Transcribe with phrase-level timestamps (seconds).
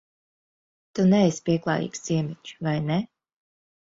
[0.99, 2.99] Tu neesi pieklājīgs ciemiņš, vai ne?